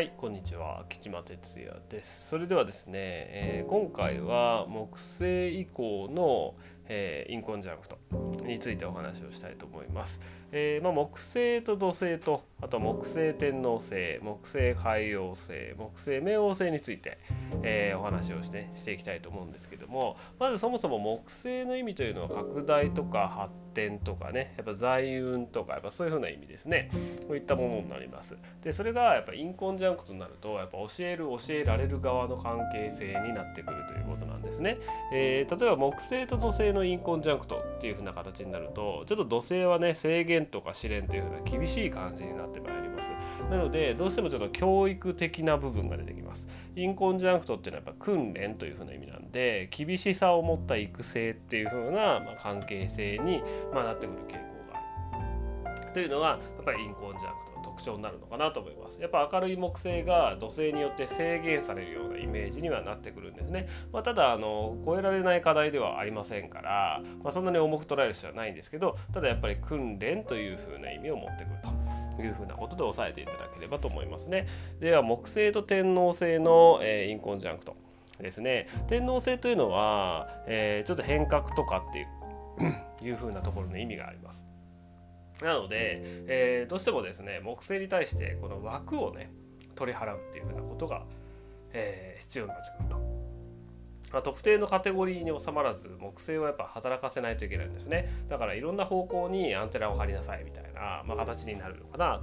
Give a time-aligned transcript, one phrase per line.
[0.00, 0.86] はい、こんにちは。
[0.88, 2.30] 吉間哲也です。
[2.30, 6.54] それではですね、えー今回は木星以降の、
[6.92, 7.98] えーインコンジャンクト
[8.44, 10.20] についてお話をしたいと思います。
[10.52, 17.18] えーまあ、木星と土星とあと木星天王星木星海王星木星冥王星について、
[17.62, 26.90] えーお話をしてしていきたいと思うんですけどもまずそもそも木星の意味というのは拡大とか発展とかねやっぱ財運とかやっぱそういうふうな意味ですね
[27.28, 28.36] こういったものになります。
[28.62, 34.78] でそれがやっぱインコンジャンクトになるとやっぱ教える教えられる側の関係性になってくるということなんですね。
[35.12, 43.12] え例えば木星と土星のインコンジャンクトっていう風な形になるとちょっと土星はね制限とか試練という風な厳しい感じになってまいります。
[43.50, 46.48] なのでどうしてもちょっと教育的な部分が出てきます。
[46.76, 53.42] インコンジャンクトっていうのはやっぱ訓練という風な意味なんで厳しさを持った育成っていう風な、まあ、関係性に、
[53.72, 54.49] まあ、なってくる傾向がある。
[55.92, 59.00] というのがやっぱりインコンジャンクトの特徴になるのかなと思います。
[59.00, 63.66] やっぱ明るい木星が土星によって制限されるようなイメージにはなってくるんですね。
[63.92, 71.56] まあ、ただあの超えられない課題ではありませんから、まあ、そんなに重く捉える必要はないんですけどただやっぱり訓練というふうな意味を持ってくる
[72.16, 74.46] というふなことで押さえていただければと思いますね。
[74.80, 77.76] では木星と天王星の、えーインコンジャンクト
[78.20, 78.66] ですね。
[78.86, 82.06] 天王星というのは、えーちょっと変革とかっていう
[83.02, 84.44] いうふうなところの意味があります。
[85.42, 89.30] なので、えーどうしてもですね木星に対してこの枠をね
[89.74, 91.04] 取り払うっていうふうなことが、
[91.72, 93.20] えー必要になってくると。
[94.12, 102.20] まあ、特定のカテゴリーに収まらず木星をやっぱ働かせないといけないんですねだからいろんな方向にアンテナを張りなさいみたいな、まあ、形になるのかな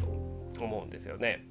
[0.54, 1.46] と思うんですよね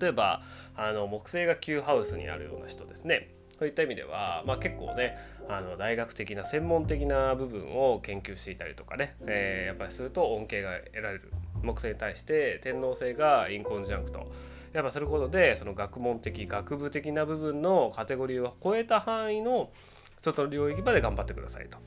[0.00, 0.42] 例えば
[0.76, 5.16] あの木星が9ハウスにあるような人ですねそういった意味では、まあ、結構ね
[5.48, 11.32] あの大学的な専門的な部分を研究していたりとかね、えーやっぱりすると恩恵が得られる。
[11.62, 14.30] 木星に対して天王星がインコンジャンクト
[14.72, 19.70] やっぱすることでその学問的学部的な部分のカテゴリーを超えた範囲の
[20.18, 21.78] 外の領域まで頑張ってくださいと。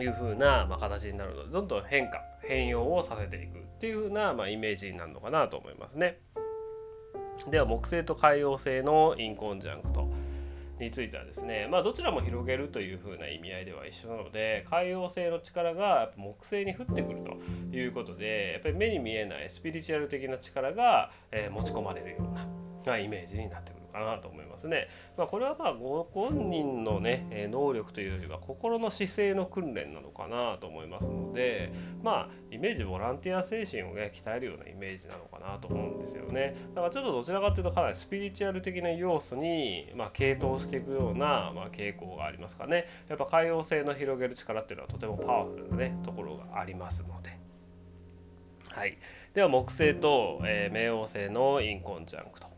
[0.00, 3.58] いう風な、まあ、形になるのでどんどん変化変容をさせていく。
[3.58, 6.18] っていう風な、まあ、イメージになるのかなと思いますね。
[7.50, 10.08] では木星と海王星のインコンジャンクト
[10.80, 22.46] についてはですねまあどちらも広げるというふうな意味合いでは一緒なので海王星の力が木星に降ってくるということでやっぱり目に見えないスピリチュアル的な力が、え持ち込まれるような、
[22.86, 24.88] ま、イメージになってくるかなと思いますね。
[25.16, 36.56] まあ、これはまあご本人のねえー能力というよりは心の姿勢の訓練なのかなと思いますのでまあイメージボランティア精神をね鍛えるようなイメージなのかなと思うんですよね。
[36.74, 42.86] だからちょっとどちらかというとかなりスピリチュアル的な要素にまあ傾倒していくようなまあ傾向がありますかね。
[43.08, 47.38] やっぱ海洋性の広げる力っていうのはとてもパワフルなねところがありますので。
[48.72, 48.96] はい、
[49.34, 52.49] では木星と、えー冥王星のインコンジャンクト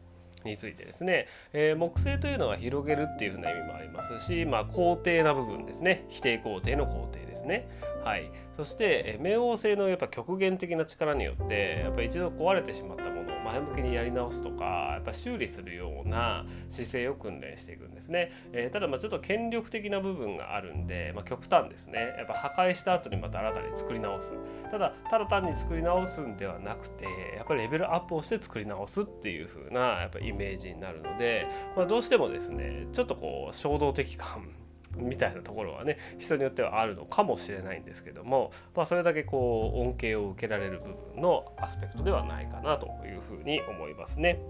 [0.44, 6.04] についてですね、えー木星というのは広げるっていうふうな意味もありますし、まあ、肯定な部分ですね。
[6.08, 7.68] 否定肯定の肯定ですね。
[8.04, 13.21] はい、そして、冥王星のやっぱ極限的な力によってやっぱり一度壊れてしまったもの
[13.52, 18.32] 前向きにやり直すとかやっぱ修理するような姿勢を訓練していくんですね。
[18.52, 24.32] えーただまあちょっと権力的な部分があるんで、まあ、極端ですねやっぱ破壊した後にまた新たに作り直す
[24.70, 27.04] ただただ単に作り直すんではなくて
[27.36, 31.46] やっぱりレベルアップをして作り直すっていう風なやっぱイメージになるので、
[31.76, 34.48] まあ、どうしてもですねちょっとこう衝動的感
[34.96, 44.40] みたいなところはね人によってはあるのかもしれないんですけども、まあ、それだけこう恩恵を受けられる部分のアスペクトではないかなというふうに思いますね。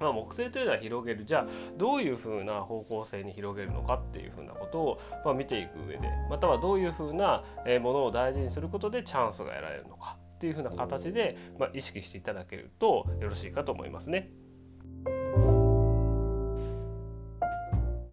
[0.00, 7.44] まあ、木星というのは広げるじゃあどういうふうな方向性に広げるのかっていうふうなことを、まあ、見ていく上でまたはどういうふうな
[7.80, 14.30] ものを大事にすることでチャンスが得られるのかっていうふうな形で、まあ、意識していただけるとよろしいかと思いますね。